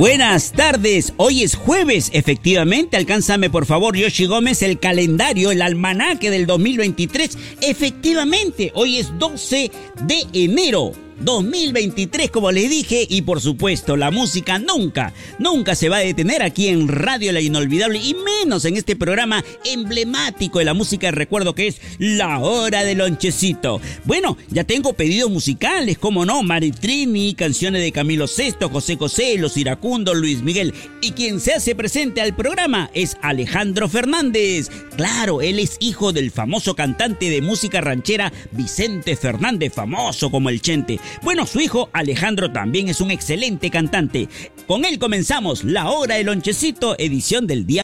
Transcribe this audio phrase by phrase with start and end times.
[0.00, 6.30] Buenas tardes, hoy es jueves, efectivamente, alcánzame por favor Yoshi Gómez el calendario, el almanaque
[6.30, 9.70] del 2023, efectivamente, hoy es 12
[10.06, 10.92] de enero.
[11.20, 16.42] 2023, como les dije, y por supuesto, la música nunca, nunca se va a detener
[16.42, 21.12] aquí en Radio La Inolvidable, y menos en este programa emblemático de la música de
[21.12, 23.80] recuerdo que es La Hora del Lonchecito.
[24.04, 29.56] Bueno, ya tengo pedidos musicales, como no, Maritrini, canciones de Camilo VI, José José, Los
[29.56, 34.70] Iracundos, Luis Miguel, y quien se hace presente al programa es Alejandro Fernández.
[34.96, 40.60] Claro, él es hijo del famoso cantante de música ranchera Vicente Fernández, famoso como el
[40.60, 40.98] Chente.
[41.22, 44.28] Bueno, su hijo Alejandro también es un excelente cantante.
[44.66, 47.82] Con él comenzamos La Hora del Lonchecito, edición del día.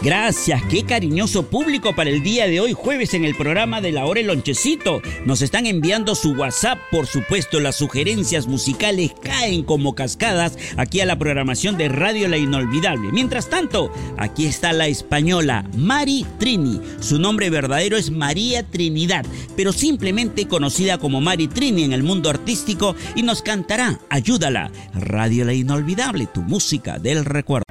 [0.00, 4.06] Gracias, qué cariñoso público para el día de hoy, jueves en el programa de la
[4.06, 5.02] hora el lonchecito.
[5.26, 11.06] Nos están enviando su WhatsApp, por supuesto, las sugerencias musicales caen como cascadas aquí a
[11.06, 13.10] la programación de Radio La Inolvidable.
[13.10, 16.80] Mientras tanto, aquí está la española Mari Trini.
[17.00, 19.26] Su nombre verdadero es María Trinidad,
[19.56, 24.70] pero simplemente conocida como Mari Trini en el mundo artístico y nos cantará Ayúdala.
[24.94, 27.64] Radio La Inolvidable, tu música del recuerdo.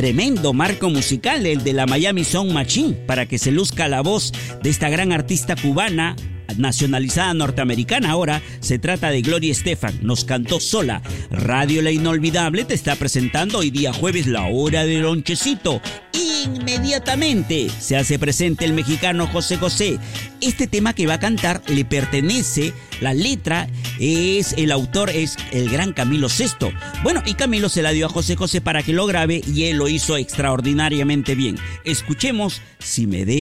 [0.00, 4.32] Tremendo marco musical el de la Miami Sound Machine para que se luzca la voz
[4.62, 6.16] de esta gran artista cubana
[6.60, 11.02] nacionalizada norteamericana ahora, se trata de Gloria Estefan, nos cantó sola.
[11.30, 15.80] Radio La Inolvidable te está presentando hoy día jueves la hora del lonchecito.
[16.44, 19.98] Inmediatamente se hace presente el mexicano José José.
[20.40, 25.68] Este tema que va a cantar le pertenece, la letra es, el autor es el
[25.68, 26.72] gran Camilo VI.
[27.02, 29.76] Bueno, y Camilo se la dio a José José para que lo grabe y él
[29.76, 31.58] lo hizo extraordinariamente bien.
[31.84, 33.39] Escuchemos Si me dé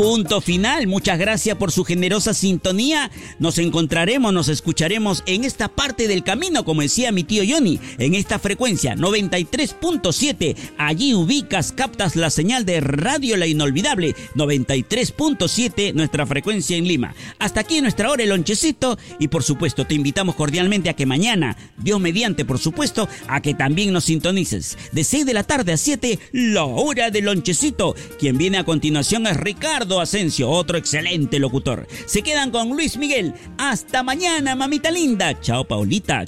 [0.00, 0.86] Punto final.
[0.86, 3.10] Muchas gracias por su generosa sintonía.
[3.38, 8.14] Nos encontraremos, nos escucharemos en esta parte del camino, como decía mi tío Johnny, en
[8.14, 10.56] esta frecuencia 93.7.
[10.78, 17.14] Allí ubicas, captas la señal de Radio La Inolvidable 93.7, nuestra frecuencia en Lima.
[17.38, 21.58] Hasta aquí nuestra hora el lonchecito y por supuesto te invitamos cordialmente a que mañana,
[21.76, 24.78] Dios mediante por supuesto, a que también nos sintonices.
[24.92, 27.94] De 6 de la tarde a 7, la hora del lonchecito.
[28.18, 31.86] Quien viene a continuación es Ricardo Asensio, otro excelente locutor.
[32.06, 33.34] Se quedan con Luis Miguel.
[33.58, 35.40] Hasta mañana, mamita linda.
[35.40, 36.26] Chao, Paulita.